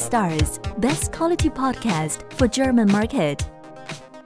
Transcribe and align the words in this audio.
Stars, 0.00 0.58
best 0.78 1.12
quality 1.12 1.50
podcast 1.50 2.24
for 2.38 2.48
German 2.48 2.90
market. 2.90 3.44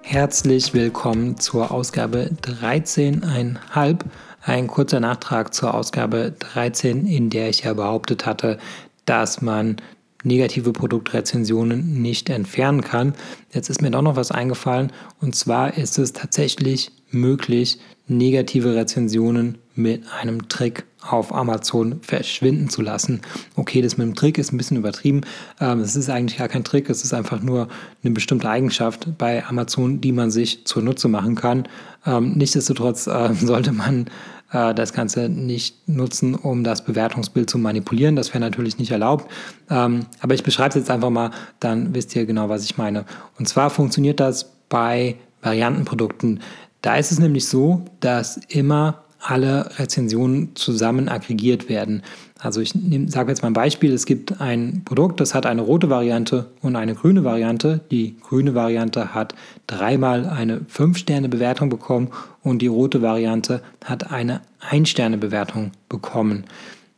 Herzlich 0.02 0.72
willkommen 0.72 1.36
zur 1.38 1.72
Ausgabe 1.72 2.30
13,5. 2.42 3.98
Ein 4.42 4.68
kurzer 4.68 5.00
Nachtrag 5.00 5.52
zur 5.52 5.74
Ausgabe 5.74 6.32
13, 6.38 7.06
in 7.06 7.28
der 7.28 7.48
ich 7.48 7.64
ja 7.64 7.74
behauptet 7.74 8.24
hatte, 8.24 8.58
dass 9.04 9.42
man 9.42 9.76
negative 10.24 10.72
Produktrezensionen 10.72 12.02
nicht 12.02 12.28
entfernen 12.30 12.80
kann. 12.80 13.14
Jetzt 13.52 13.70
ist 13.70 13.82
mir 13.82 13.90
doch 13.90 14.02
noch 14.02 14.16
was 14.16 14.30
eingefallen 14.30 14.92
und 15.20 15.34
zwar 15.36 15.76
ist 15.76 15.98
es 15.98 16.12
tatsächlich 16.12 16.90
möglich, 17.10 17.78
negative 18.06 18.74
Rezensionen 18.74 19.58
mit 19.74 20.04
einem 20.20 20.48
Trick 20.48 20.84
auf 21.00 21.34
Amazon 21.34 22.00
verschwinden 22.02 22.68
zu 22.68 22.82
lassen. 22.82 23.20
Okay, 23.56 23.82
das 23.82 23.96
mit 23.96 24.06
dem 24.06 24.14
Trick 24.14 24.38
ist 24.38 24.52
ein 24.52 24.56
bisschen 24.56 24.76
übertrieben. 24.76 25.22
Ähm, 25.60 25.80
es 25.80 25.96
ist 25.96 26.08
eigentlich 26.08 26.38
gar 26.38 26.48
kein 26.48 26.64
Trick, 26.64 26.88
es 26.88 27.04
ist 27.04 27.12
einfach 27.12 27.42
nur 27.42 27.68
eine 28.02 28.12
bestimmte 28.12 28.48
Eigenschaft 28.48 29.18
bei 29.18 29.44
Amazon, 29.44 30.00
die 30.00 30.12
man 30.12 30.30
sich 30.30 30.64
zunutze 30.64 31.08
machen 31.08 31.34
kann. 31.34 31.68
Ähm, 32.06 32.32
nichtsdestotrotz 32.36 33.06
äh, 33.06 33.34
sollte 33.40 33.72
man 33.72 34.06
äh, 34.54 34.74
das 34.74 34.92
Ganze 34.92 35.28
nicht 35.28 35.88
nutzen, 35.88 36.34
um 36.34 36.64
das 36.64 36.84
Bewertungsbild 36.84 37.50
zu 37.50 37.58
manipulieren. 37.58 38.16
Das 38.16 38.30
wäre 38.30 38.40
natürlich 38.40 38.78
nicht 38.78 38.92
erlaubt. 38.92 39.30
Ähm, 39.68 40.06
aber 40.20 40.34
ich 40.34 40.42
beschreibe 40.42 40.70
es 40.70 40.74
jetzt 40.76 40.90
einfach 40.90 41.10
mal, 41.10 41.30
dann 41.60 41.94
wisst 41.94 42.14
ihr 42.16 42.24
genau, 42.24 42.48
was 42.48 42.64
ich 42.64 42.78
meine. 42.78 43.04
Und 43.38 43.48
zwar 43.48 43.68
funktioniert 43.68 44.20
das 44.20 44.52
bei 44.68 45.16
Variantenprodukten. 45.42 46.40
Da 46.80 46.96
ist 46.96 47.12
es 47.12 47.18
nämlich 47.18 47.48
so, 47.48 47.84
dass 48.00 48.38
immer 48.48 49.03
alle 49.24 49.78
Rezensionen 49.78 50.54
zusammen 50.54 51.08
aggregiert 51.08 51.68
werden. 51.68 52.02
Also 52.38 52.60
ich 52.60 52.74
sage 53.06 53.30
jetzt 53.30 53.42
mal 53.42 53.48
ein 53.48 53.54
Beispiel, 53.54 53.92
es 53.94 54.04
gibt 54.04 54.40
ein 54.40 54.82
Produkt, 54.84 55.18
das 55.20 55.34
hat 55.34 55.46
eine 55.46 55.62
rote 55.62 55.88
Variante 55.88 56.50
und 56.60 56.76
eine 56.76 56.94
grüne 56.94 57.24
Variante. 57.24 57.80
Die 57.90 58.16
grüne 58.20 58.54
Variante 58.54 59.14
hat 59.14 59.34
dreimal 59.66 60.28
eine 60.28 60.58
5-Sterne-Bewertung 60.60 61.70
bekommen 61.70 62.08
und 62.42 62.60
die 62.60 62.66
rote 62.66 63.00
Variante 63.00 63.62
hat 63.82 64.12
eine 64.12 64.42
1-Sterne-Bewertung 64.70 65.70
bekommen. 65.88 66.44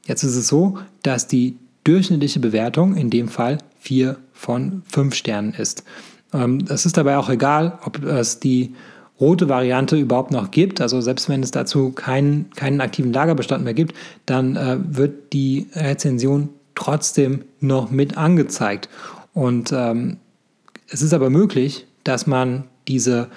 Jetzt 0.05 0.25
ist 0.25 0.35
es 0.35 0.49
so, 0.49 0.79
dass 1.03 1.29
die 1.29 1.57
durchschnittliche 1.85 2.41
Bewertung 2.41 2.97
in 2.97 3.11
dem 3.11 3.29
Fall 3.29 3.59
4 3.79 4.17
von 4.33 4.83
5 4.87 5.15
Sternen 5.15 5.55
ist. 5.55 5.85
Ähm, 6.33 6.65
es 6.69 6.87
ist 6.87 6.97
dabei 6.97 7.19
auch 7.19 7.31
egal, 7.31 7.79
ob 7.85 8.03
es 8.03 8.41
die 8.41 8.75
rote 9.21 9.49
Variante 9.49 9.97
überhaupt 9.97 10.31
noch 10.31 10.51
gibt, 10.51 10.81
also 10.81 11.01
selbst 11.01 11.29
wenn 11.29 11.43
es 11.43 11.51
dazu 11.51 11.91
keinen, 11.93 12.51
keinen 12.51 12.81
aktiven 12.81 13.13
Lagerbestand 13.13 13.65
mehr 13.65 13.75
gibt, 13.75 13.95
dann 14.27 14.57
äh, 14.57 14.77
wird 14.81 15.33
die 15.33 15.69
Rezension 15.75 16.51
trotzdem 16.75 17.45
noch 17.61 17.91
mit 17.91 18.17
angezeigt. 18.17 18.89
Und 19.33 19.73
ähm, 19.73 20.19
es 20.89 21.03
ist 21.03 21.15
aber 21.15 21.31
möglich, 21.31 21.87
dass 22.05 22.27
man 22.27 22.65
diese, 22.89 23.29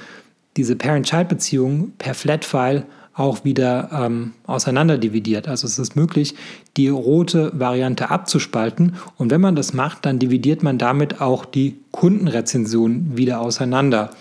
diese 0.57 0.75
Parent-Child-Beziehung 0.75 1.93
per 1.97 2.13
Flat-File 2.13 2.85
auch 3.19 3.43
wieder 3.43 3.89
ähm, 3.91 4.33
auseinanderdividiert. 4.45 5.47
Also 5.49 5.67
es 5.67 5.77
ist 5.77 5.95
möglich, 5.95 6.35
die 6.77 6.87
rote 6.87 7.51
Variante 7.53 8.09
abzuspalten 8.09 8.95
und 9.17 9.29
wenn 9.29 9.41
man 9.41 9.55
das 9.55 9.73
macht, 9.73 10.05
dann 10.05 10.19
dividiert 10.19 10.63
man 10.63 10.77
damit 10.77 11.19
auch 11.19 11.43
die 11.43 11.79
Kundenrezension 11.91 13.17
wieder 13.17 13.41
auseinander. 13.41 14.11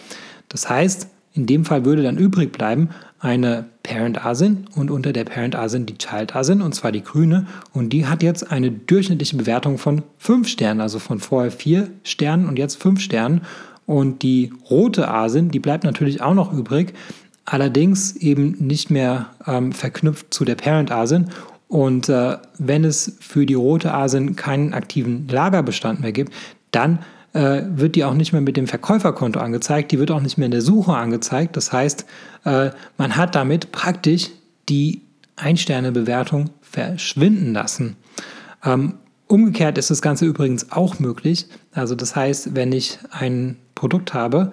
Das 0.49 0.69
heißt, 0.69 1.07
in 1.35 1.47
dem 1.47 1.65
Fall 1.65 1.85
würde 1.85 2.03
dann 2.03 2.19
übrig 2.19 2.53
bleiben 2.53 2.91
eine 3.21 3.65
Parent 3.83 4.25
ASIN 4.25 4.67
und 4.77 4.91
unter 4.91 5.13
der 5.13 5.25
Parent 5.25 5.57
ASIN 5.57 5.87
die 5.87 5.99
Child 5.99 6.37
ASIN 6.37 6.63
und 6.63 6.75
zwar 6.75 6.93
die 6.93 7.03
grüne. 7.03 7.47
Und 7.73 7.93
die 7.93 8.07
hat 8.07 8.23
jetzt 8.23 8.53
eine 8.53 8.71
durchschnittliche 8.71 9.37
Bewertung 9.37 9.79
von 9.79 10.03
5 10.19 10.47
Sternen, 10.47 10.81
also 10.81 10.99
von 10.99 11.19
vorher 11.19 11.51
4 11.51 11.89
Sternen 12.05 12.47
und 12.47 12.59
jetzt 12.59 12.81
5 12.81 13.01
Sternen. 13.01 13.43
Und 13.87 14.23
die 14.23 14.53
rote 14.71 15.09
ASIN, 15.09 15.51
die 15.51 15.59
bleibt 15.59 15.85
natürlich 15.85 16.21
auch 16.21 16.35
noch 16.35 16.53
übrig, 16.53 16.93
allerdings 17.45 18.15
eben 18.17 18.57
nicht 18.59 18.91
mehr 18.91 19.31
ähm, 19.47 19.73
verknüpft 19.73 20.33
zu 20.33 20.45
der 20.45 20.55
Parent 20.55 20.93
ASIN 20.93 21.31
und 21.69 22.09
äh, 22.09 22.39
wenn 22.57 22.85
es 22.85 23.17
für 23.21 23.45
die 23.45 23.55
rote 23.55 23.93
ASIN 23.93 24.37
keinen 24.37 24.73
aktiven 24.73 25.29
Lagerbestand 25.29 26.01
mehr 26.01 26.13
gibt, 26.13 26.33
dann 26.71 27.01
äh, 27.39 27.63
wird 27.71 27.95
die 27.95 28.05
auch 28.05 28.15
nicht 28.15 28.33
mehr 28.33 28.43
mit 28.43 28.57
dem 28.57 28.67
Verkäuferkonto 28.67 29.39
angezeigt, 29.39 29.93
die 29.93 30.01
wird 30.01 30.11
auch 30.11 30.21
nicht 30.21 30.39
mehr 30.39 30.47
in 30.47 30.51
der 30.51 30.61
Suche 30.61 30.95
angezeigt. 30.95 31.57
Das 31.57 31.73
heißt, 31.73 32.05
äh, 32.45 32.71
man 32.97 33.17
hat 33.17 33.37
damit 33.37 33.71
praktisch 33.71 34.31
die 34.69 35.03
Ein-Sterne-Bewertung 35.37 36.51
verschwinden 36.63 37.53
lassen. 37.53 37.97
Ähm, 38.65 38.95
umgekehrt 39.29 39.79
ist 39.79 39.89
das 39.91 40.03
Ganze 40.03 40.27
übrigens 40.27 40.73
auch 40.73 40.99
möglich. 40.99 41.47
Also 41.73 41.95
das 41.95 42.17
heißt, 42.17 42.57
wenn 42.57 42.73
ich 42.73 42.99
ein 43.13 43.57
Produkt 43.77 44.15
habe, 44.15 44.51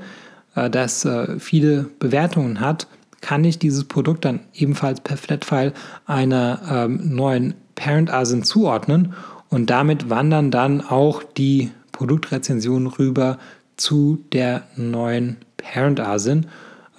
äh, 0.53 0.69
das 0.69 1.05
äh, 1.05 1.39
viele 1.39 1.89
Bewertungen 1.97 2.59
hat, 2.59 2.87
kann 3.21 3.43
ich 3.43 3.57
dieses 3.57 3.85
Produkt 3.85 4.25
dann 4.25 4.41
ebenfalls 4.53 5.01
per 5.01 5.17
Flatfile 5.17 5.73
einer 6.05 6.61
ähm, 6.69 7.15
neuen 7.15 7.55
Parent 7.73 8.13
ASIN 8.13 8.43
zuordnen 8.43 9.15
und 9.49 9.71
damit 9.71 10.11
wandern 10.11 10.51
dann 10.51 10.81
auch 10.81 11.23
die 11.23 11.71
Produktrezension 11.95 12.87
rüber 12.87 13.39
zu 13.77 14.23
der 14.33 14.63
neuen 14.75 15.37
Parent 15.57 15.99
ASIN. 15.99 16.47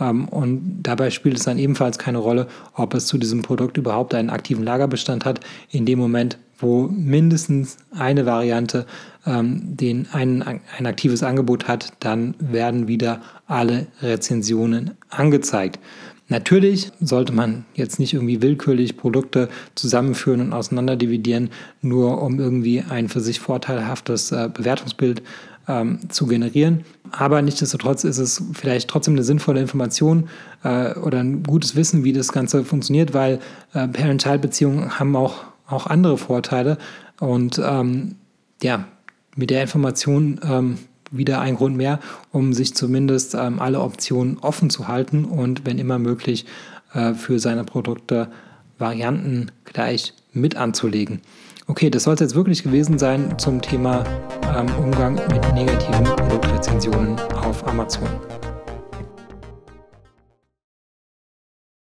Ähm, 0.01 0.27
und 0.29 0.83
dabei 0.83 1.11
spielt 1.11 1.37
es 1.37 1.45
dann 1.45 1.59
ebenfalls 1.59 1.99
keine 1.99 2.19
Rolle, 2.19 2.49
ob 2.75 2.95
es 2.95 3.06
zu 3.06 3.19
diesem 3.19 3.43
Produkt 3.43 3.77
überhaupt 3.77 4.15
einen 4.15 4.31
aktiven 4.31 4.65
Lagerbestand 4.65 5.25
hat. 5.25 5.41
In 5.71 5.85
dem 5.85 5.99
Moment, 5.99 6.39
wo 6.59 6.89
mindestens 6.89 7.77
eine 7.95 8.25
Variante 8.25 8.87
ähm, 9.27 9.77
den 9.77 10.09
ein, 10.12 10.43
ein 10.43 10.87
aktives 10.87 11.23
Angebot 11.23 11.69
hat, 11.69 11.93
dann 12.01 12.35
werden 12.39 12.89
wieder 12.89 13.21
alle 13.47 13.87
Rezensionen 14.01 14.93
angezeigt. 15.11 15.79
Natürlich 16.28 16.91
sollte 17.00 17.32
man 17.32 17.64
jetzt 17.75 18.00
nicht 18.00 18.14
irgendwie 18.14 18.42
willkürlich 18.42 18.97
Produkte 18.97 19.48
zusammenführen 19.76 20.41
und 20.41 20.53
auseinanderdividieren, 20.53 21.50
nur 21.82 22.20
um 22.20 22.41
irgendwie 22.41 22.82
ein 22.82 23.09
für 23.09 23.20
sich 23.20 23.38
vorteilhaftes 23.38 24.32
äh, 24.32 24.50
Bewertungsbild 24.53 25.22
ähm, 25.69 26.00
zu 26.10 26.26
generieren. 26.26 26.84
Aber 27.12 27.42
nichtsdestotrotz 27.42 28.04
ist 28.04 28.19
es 28.19 28.42
vielleicht 28.54 28.88
trotzdem 28.88 29.14
eine 29.14 29.22
sinnvolle 29.22 29.60
Information 29.60 30.28
äh, 30.64 30.94
oder 30.94 31.20
ein 31.20 31.44
gutes 31.44 31.76
Wissen, 31.76 32.03
wie 32.03 32.12
das 32.12 32.32
Ganze 32.32 32.64
funktioniert, 32.64 33.14
weil 33.14 33.38
äh, 33.72 33.87
Parent-Child-Beziehungen 33.87 34.98
haben 34.98 35.14
auch, 35.14 35.44
auch 35.66 35.87
andere 35.87 36.19
Vorteile. 36.19 36.78
Und 37.20 37.60
ähm, 37.64 38.16
ja, 38.62 38.87
mit 39.37 39.50
der 39.50 39.62
Information 39.62 40.41
ähm, 40.43 40.78
wieder 41.19 41.41
ein 41.41 41.56
Grund 41.56 41.77
mehr, 41.77 42.00
um 42.32 42.53
sich 42.53 42.75
zumindest 42.75 43.34
ähm, 43.34 43.60
alle 43.60 43.81
Optionen 43.81 44.38
offen 44.38 44.71
zu 44.71 44.88
halten 44.88 45.25
und 45.25 45.65
wenn 45.66 45.78
immer 45.78 45.99
möglich 45.99 46.47
äh, 46.93 47.15
für 47.15 47.38
seine 47.38 47.65
Produkte 47.65 48.28
Varianten 48.78 49.50
gleich 49.65 50.12
mit 50.32 50.56
anzulegen. 50.56 51.21
Okay, 51.66 51.91
das 51.91 52.05
soll 52.05 52.15
es 52.15 52.21
jetzt 52.21 52.34
wirklich 52.34 52.62
gewesen 52.62 52.99
sein 52.99 53.38
zum 53.38 53.60
Thema 53.60 54.05
ähm, 54.56 54.69
Umgang 54.76 55.15
mit 55.15 55.55
negativen 55.55 56.05
Produktrezensionen 56.05 57.19
auf 57.34 57.66
Amazon. 57.66 58.09